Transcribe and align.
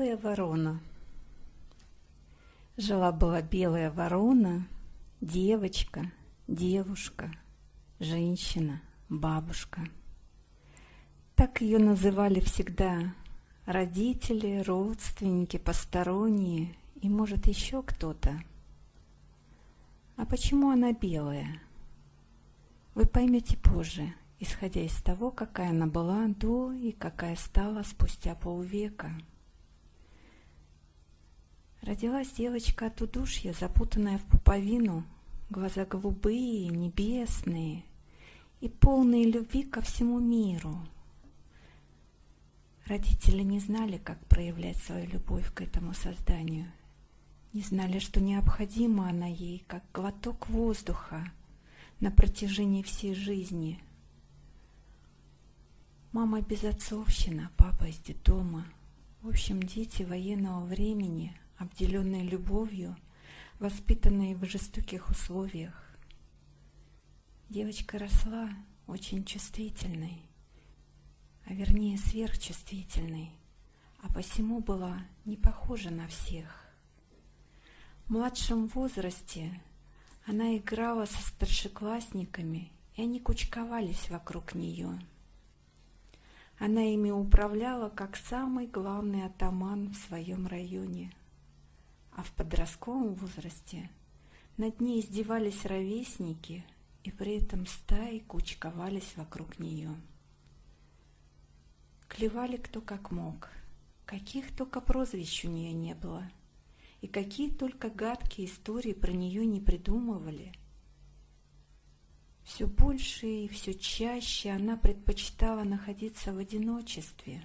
Белая 0.00 0.16
ворона 0.16 0.80
Жила-была 2.78 3.42
белая 3.42 3.90
ворона, 3.90 4.66
девочка, 5.20 6.10
девушка, 6.48 7.30
женщина, 7.98 8.80
бабушка. 9.10 9.82
Так 11.34 11.60
ее 11.60 11.78
называли 11.78 12.40
всегда 12.40 13.14
родители, 13.66 14.62
родственники, 14.66 15.58
посторонние 15.58 16.74
и, 17.02 17.10
может, 17.10 17.46
еще 17.46 17.82
кто-то. 17.82 18.42
А 20.16 20.24
почему 20.24 20.70
она 20.70 20.94
белая? 20.94 21.60
Вы 22.94 23.04
поймете 23.04 23.58
позже, 23.58 24.14
исходя 24.38 24.80
из 24.80 24.94
того, 25.02 25.30
какая 25.30 25.68
она 25.68 25.86
была 25.86 26.26
до 26.28 26.72
и 26.72 26.90
какая 26.90 27.36
стала 27.36 27.82
спустя 27.82 28.34
полвека. 28.34 29.12
Родилась 31.82 32.30
девочка 32.32 32.86
от 32.86 33.00
удушья, 33.00 33.54
запутанная 33.54 34.18
в 34.18 34.24
пуповину, 34.24 35.02
глаза 35.48 35.86
голубые, 35.86 36.68
небесные 36.68 37.84
и 38.60 38.68
полные 38.68 39.24
любви 39.24 39.62
ко 39.62 39.80
всему 39.80 40.20
миру. 40.20 40.78
Родители 42.84 43.42
не 43.42 43.60
знали, 43.60 43.96
как 43.96 44.18
проявлять 44.26 44.76
свою 44.76 45.08
любовь 45.08 45.50
к 45.54 45.62
этому 45.62 45.94
созданию, 45.94 46.70
не 47.54 47.62
знали, 47.62 47.98
что 47.98 48.20
необходима 48.20 49.08
она 49.08 49.26
ей, 49.26 49.64
как 49.66 49.82
глоток 49.94 50.50
воздуха 50.50 51.32
на 51.98 52.10
протяжении 52.10 52.82
всей 52.82 53.14
жизни. 53.14 53.82
Мама 56.12 56.42
безотцовщина, 56.42 57.50
папа 57.56 57.84
из 57.84 57.98
детдома. 58.00 58.66
В 59.22 59.28
общем, 59.28 59.62
дети 59.62 60.02
военного 60.02 60.66
времени– 60.66 61.34
обделенные 61.60 62.22
любовью, 62.22 62.96
воспитанные 63.58 64.34
в 64.34 64.44
жестоких 64.46 65.10
условиях. 65.10 65.74
Девочка 67.50 67.98
росла 67.98 68.48
очень 68.86 69.26
чувствительной, 69.26 70.22
а 71.44 71.52
вернее 71.52 71.98
сверхчувствительной, 71.98 73.32
а 74.02 74.10
посему 74.10 74.60
была 74.60 75.04
не 75.26 75.36
похожа 75.36 75.90
на 75.90 76.08
всех. 76.08 76.64
В 78.06 78.12
младшем 78.12 78.66
возрасте 78.68 79.60
она 80.26 80.56
играла 80.56 81.04
со 81.04 81.20
старшеклассниками, 81.28 82.72
и 82.94 83.02
они 83.02 83.20
кучковались 83.20 84.08
вокруг 84.08 84.54
нее. 84.54 84.98
Она 86.58 86.84
ими 86.84 87.10
управляла 87.10 87.90
как 87.90 88.16
самый 88.16 88.66
главный 88.66 89.26
атаман 89.26 89.90
в 89.90 89.96
своем 89.96 90.46
районе– 90.46 91.12
а 92.12 92.22
в 92.22 92.32
подростковом 92.32 93.14
возрасте 93.14 93.90
над 94.56 94.80
ней 94.80 95.00
издевались 95.00 95.64
ровесники 95.64 96.64
и 97.02 97.10
при 97.10 97.38
этом 97.38 97.66
стаи 97.66 98.18
кучковались 98.18 99.16
вокруг 99.16 99.58
нее. 99.58 99.94
Клевали 102.08 102.56
кто 102.56 102.80
как 102.80 103.10
мог, 103.10 103.48
каких 104.04 104.54
только 104.54 104.80
прозвищ 104.80 105.44
у 105.44 105.48
нее 105.48 105.72
не 105.72 105.94
было, 105.94 106.30
и 107.00 107.06
какие 107.06 107.50
только 107.50 107.88
гадкие 107.88 108.48
истории 108.48 108.92
про 108.92 109.12
нее 109.12 109.46
не 109.46 109.60
придумывали. 109.60 110.52
Все 112.42 112.66
больше 112.66 113.26
и 113.26 113.48
все 113.48 113.72
чаще 113.72 114.50
она 114.50 114.76
предпочитала 114.76 115.62
находиться 115.62 116.34
в 116.34 116.38
одиночестве, 116.38 117.44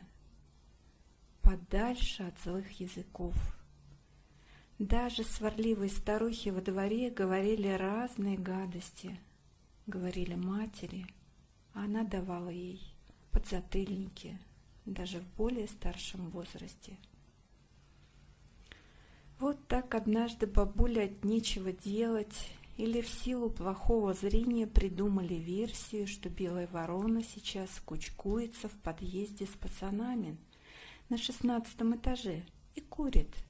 подальше 1.41 2.23
от 2.23 2.39
злых 2.41 2.79
языков– 2.79 3.35
даже 4.79 5.23
сварливые 5.23 5.89
старухи 5.89 6.49
во 6.49 6.59
дворе 6.59 7.09
говорили 7.09 7.69
разные 7.69 8.37
гадости, 8.37 9.17
говорили 9.87 10.35
матери, 10.35 11.05
а 11.73 11.85
она 11.85 12.03
давала 12.03 12.49
ей 12.49 12.81
подзатыльники, 13.31 14.37
даже 14.85 15.19
в 15.19 15.35
более 15.37 15.67
старшем 15.67 16.29
возрасте. 16.29 16.97
Вот 19.39 19.65
так 19.67 19.95
однажды 19.95 20.45
бабуля 20.45 21.05
от 21.05 21.23
нечего 21.23 21.71
делать 21.71 22.49
или 22.75 22.99
в 22.99 23.07
силу 23.07 23.49
плохого 23.49 24.13
зрения 24.13 24.67
придумали 24.67 25.35
версию, 25.35 26.05
что 26.07 26.29
белая 26.29 26.67
ворона 26.67 27.23
сейчас 27.23 27.69
кучкуется 27.85 28.67
в 28.67 28.73
подъезде 28.73 29.45
с 29.45 29.51
пацанами 29.51 30.37
на 31.07 31.17
шестнадцатом 31.17 31.95
этаже 31.95 32.43
и 32.75 32.81
курит– 32.81 33.33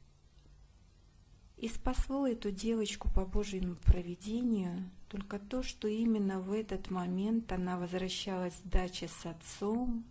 и 1.65 1.67
спасло 1.67 2.27
эту 2.27 2.51
девочку 2.51 3.09
по 3.09 3.25
Божьему 3.25 3.73
провидению 3.77 4.87
только 5.09 5.39
то, 5.39 5.63
что 5.63 5.87
именно 5.87 6.39
в 6.39 6.53
этот 6.53 6.91
момент 6.91 7.51
она 7.51 7.79
возвращалась 7.79 8.53
с 8.53 8.61
дачи 8.69 9.05
с 9.05 9.25
отцом, 9.25 10.05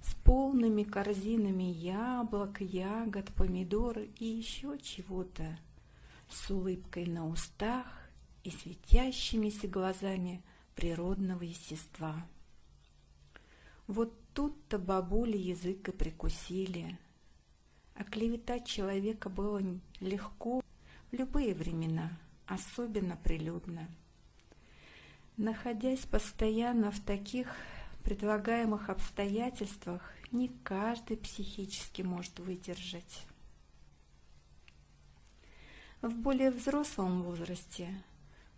с 0.00 0.14
полными 0.24 0.84
корзинами 0.84 1.64
яблок, 1.64 2.62
ягод, 2.62 3.26
помидор 3.34 3.98
и 3.98 4.24
еще 4.24 4.78
чего-то, 4.78 5.58
с 6.30 6.50
улыбкой 6.50 7.04
на 7.04 7.28
устах 7.28 7.84
и 8.42 8.50
светящимися 8.50 9.68
глазами 9.68 10.42
природного 10.74 11.42
естества. 11.42 12.26
Вот 13.86 14.14
тут-то 14.32 14.78
бабули 14.78 15.36
язык 15.36 15.90
и 15.90 15.92
прикусили. 15.92 16.98
А 17.94 18.04
клеветать 18.04 18.66
человека 18.66 19.28
было 19.28 19.60
легко 20.00 20.62
в 21.10 21.14
любые 21.14 21.54
времена, 21.54 22.10
особенно 22.46 23.16
прилюдно. 23.16 23.88
Находясь 25.36 26.04
постоянно 26.04 26.90
в 26.90 27.00
таких 27.00 27.48
предлагаемых 28.02 28.90
обстоятельствах, 28.90 30.02
не 30.32 30.48
каждый 30.48 31.16
психически 31.16 32.02
может 32.02 32.38
выдержать. 32.40 33.26
В 36.02 36.10
более 36.10 36.50
взрослом 36.50 37.22
возрасте 37.22 37.88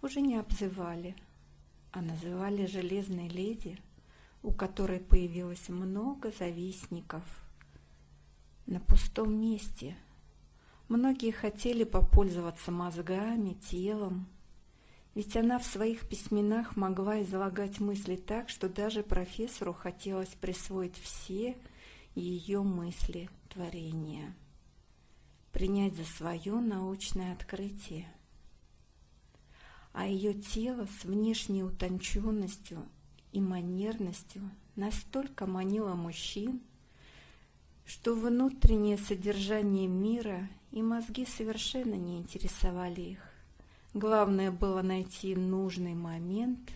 уже 0.03 0.21
не 0.21 0.37
обзывали, 0.37 1.15
а 1.93 2.03
называли 2.03 2.67
железной 2.67 3.29
леди, 3.29 3.79
у 4.43 4.53
которой 4.53 5.01
появилось 5.01 5.69
много 5.69 6.33
завистников 6.33 7.23
на 8.67 8.81
пустом 8.81 9.35
месте– 9.41 9.97
Многие 10.91 11.31
хотели 11.31 11.85
попользоваться 11.85 12.73
мозгами, 12.73 13.53
телом, 13.71 14.27
ведь 15.15 15.37
она 15.37 15.61
в 15.61 15.65
своих 15.65 16.09
письменах 16.09 16.75
могла 16.75 17.23
излагать 17.23 17.79
мысли 17.79 18.17
так, 18.17 18.49
что 18.49 18.69
даже 18.69 19.05
профессору 19.05 19.73
хотелось 19.73 20.31
присвоить 20.31 20.97
все 20.97 21.57
ее 22.17 22.65
мысли 22.65 23.31
творения, 23.51 24.35
принять 25.53 25.95
за 25.95 26.03
свое 26.03 26.55
научное 26.55 27.35
открытие. 27.35 28.13
А 29.93 30.09
ее 30.09 30.35
тело 30.35 30.89
с 31.01 31.05
внешней 31.05 31.63
утонченностью 31.63 32.85
и 33.31 33.41
манерностью 33.41 34.43
настолько 34.75 35.47
манило 35.47 35.95
мужчин, 35.95 36.61
что 37.87 38.17
внутреннее 38.17 38.99
содержание 38.99 39.87
мира 39.87 40.49
и 40.73 40.83
мозги 40.83 41.27
совершенно 41.27 41.95
не 41.95 42.19
интересовали 42.19 43.01
их. 43.01 43.31
Главное 43.93 44.53
было 44.53 44.83
найти 44.83 45.35
нужный 45.35 45.95
момент 45.95 46.71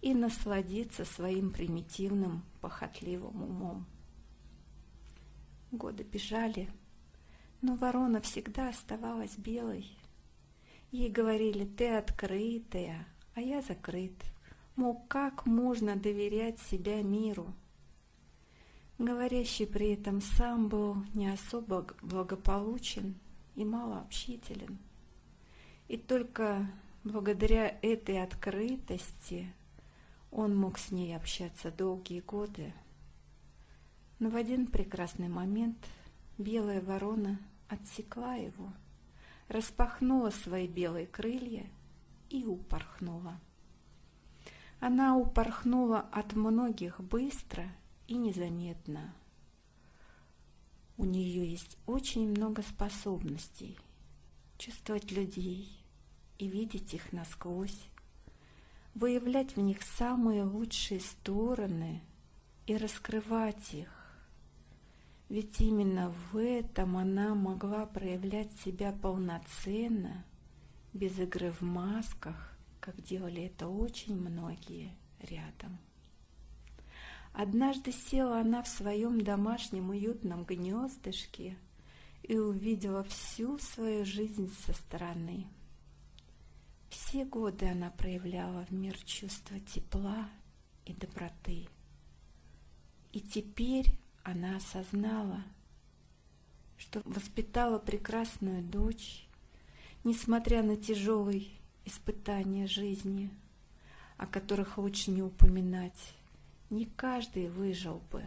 и 0.00 0.14
насладиться 0.14 1.04
своим 1.04 1.50
примитивным, 1.50 2.44
похотливым 2.60 3.42
умом. 3.42 3.86
Годы 5.70 6.02
бежали, 6.02 6.68
но 7.60 7.76
ворона 7.76 8.20
всегда 8.20 8.70
оставалась 8.70 9.36
белой. 9.36 9.86
Ей 10.90 11.10
говорили 11.10 11.64
«ты 11.64 11.96
открытая», 11.96 13.06
а 13.34 13.40
я 13.40 13.62
закрыт. 13.62 14.14
Мол, 14.74 15.04
как 15.08 15.46
можно 15.46 15.94
доверять 15.96 16.58
себя 16.60 17.02
миру? 17.02 17.54
Говорящий 18.98 19.66
при 19.66 19.92
этом 19.92 20.20
сам 20.20 20.68
был 20.68 20.96
не 21.14 21.28
особо 21.28 21.86
благополучен 22.02 23.14
и 23.58 23.64
малообщителен. 23.64 24.78
И 25.88 25.96
только 25.96 26.70
благодаря 27.02 27.76
этой 27.82 28.22
открытости 28.22 29.52
он 30.30 30.56
мог 30.56 30.78
с 30.78 30.92
ней 30.92 31.16
общаться 31.16 31.72
долгие 31.72 32.20
годы. 32.20 32.72
Но 34.20 34.30
в 34.30 34.36
один 34.36 34.68
прекрасный 34.68 35.28
момент 35.28 35.76
белая 36.38 36.80
ворона 36.80 37.40
отсекла 37.68 38.34
его, 38.34 38.72
распахнула 39.48 40.30
свои 40.30 40.68
белые 40.68 41.08
крылья 41.08 41.66
и 42.30 42.44
упорхнула. 42.44 43.40
Она 44.78 45.16
упорхнула 45.16 45.98
от 46.12 46.34
многих 46.34 47.00
быстро 47.00 47.64
и 48.06 48.14
незаметно– 48.14 49.12
У 50.98 51.04
нее 51.04 51.48
есть 51.48 51.78
очень 51.86 52.28
много 52.28 52.62
способностей 52.62 53.78
чувствовать 54.58 55.12
людей 55.12 55.80
и 56.38 56.48
видеть 56.48 56.92
их 56.92 57.12
насквозь, 57.12 57.88
выявлять 58.96 59.54
в 59.54 59.60
них 59.60 59.80
самые 59.82 60.42
лучшие 60.42 60.98
стороны 60.98 62.02
и 62.66 62.76
раскрывать 62.76 63.74
их. 63.74 63.88
Ведь 65.28 65.60
именно 65.60 66.12
в 66.32 66.36
этом 66.36 66.96
она 66.96 67.36
могла 67.36 67.86
проявлять 67.86 68.50
себя 68.64 68.90
полноценно, 68.90 70.24
без 70.92 71.16
игры 71.20 71.52
в 71.52 71.60
масках, 71.60 72.58
как 72.80 73.00
делали 73.02 73.44
это 73.44 73.68
очень 73.68 74.16
многие 74.16 74.96
рядом. 75.20 75.78
Однажды 77.32 77.92
села 77.92 78.40
она 78.40 78.62
в 78.62 78.68
своем 78.68 79.20
домашнем 79.20 79.90
уютном 79.90 80.44
гнездышке 80.44 81.56
и 82.22 82.36
увидела 82.36 83.04
всю 83.04 83.58
свою 83.58 84.04
жизнь 84.04 84.52
со 84.66 84.72
стороны. 84.72 85.46
Все 86.88 87.24
годы 87.24 87.66
она 87.66 87.90
проявляла 87.90 88.64
в 88.66 88.72
мир 88.72 88.96
чувство 89.04 89.60
тепла 89.60 90.28
и 90.84 90.92
доброты. 90.92 91.68
И 93.12 93.20
теперь 93.20 93.98
она 94.22 94.56
осознала, 94.56 95.44
что 96.76 97.02
воспитала 97.04 97.78
прекрасную 97.78 98.62
дочь, 98.62 99.26
несмотря 100.04 100.62
на 100.62 100.76
тяжелые 100.76 101.48
испытания 101.84 102.66
жизни, 102.66 103.30
о 104.16 104.26
которых 104.26 104.78
лучше 104.78 105.10
не 105.10 105.22
упоминать, 105.22 106.14
не 106.70 106.86
каждый 106.86 107.48
выжил 107.48 108.02
бы 108.10 108.24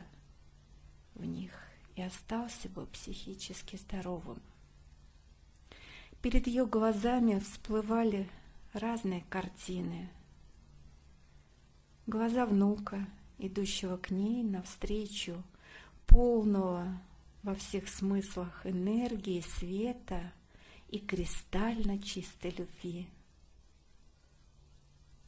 в 1.16 1.26
них 1.26 1.52
и 1.96 2.02
остался 2.02 2.70
бы 2.70 2.86
психически 2.88 3.76
здоровым. 3.76 4.42
Перед 6.22 6.48
ее 6.48 6.66
глазами 6.66 7.40
всплывали 7.40 8.30
разные 8.74 9.24
картины. 9.30 10.10
Глаза 12.08 12.46
внука, 12.46 13.08
идущего 13.38 13.98
к 13.98 14.12
ней 14.12 14.44
навстречу, 14.44 15.44
полного 16.08 17.02
во 17.44 17.56
всех 17.56 17.88
смыслах 17.88 18.66
энергии, 18.66 19.42
света 19.42 20.32
и 20.90 21.00
кристально 21.00 22.00
чистой 22.00 22.52
любви. 22.52 23.08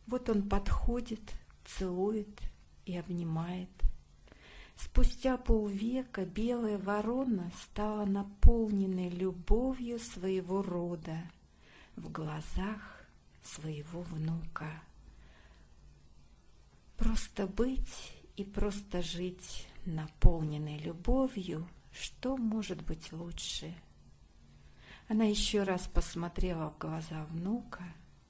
Вот 0.06 0.30
он 0.30 0.48
подходит, 0.48 1.22
целует 1.66 2.53
и 2.86 2.98
обнимает. 2.98 3.70
Спустя 4.76 5.38
полвека 5.38 6.26
белая 6.26 6.78
ворона 6.78 7.52
стала 7.62 8.06
наполненной 8.06 9.10
любовью 9.10 10.00
своего 10.00 10.62
рода 10.62 11.18
в 11.96 12.12
глазах 12.12 13.06
своего 13.44 14.02
внука. 14.02 14.82
Просто 16.98 17.48
быть 17.48 18.14
и 18.36 18.44
просто 18.44 19.02
жить, 19.02 19.68
наполненной 19.86 20.78
любовью, 20.78 21.68
что 21.92 22.38
может 22.38 22.82
быть 22.84 23.12
лучше? 23.12 23.76
Она 25.08 25.26
еще 25.26 25.64
раз 25.64 25.88
посмотрела 25.88 26.72
в 26.72 26.78
глаза 26.78 27.26
внука 27.26 27.84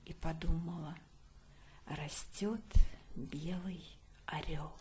и 0.06 0.14
подумала, 0.14 0.98
растет 1.86 2.64
белый 3.16 3.84
Ariel 4.28 4.72